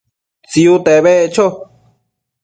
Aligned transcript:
Tsiute 0.49 0.81
beccho 1.05 1.45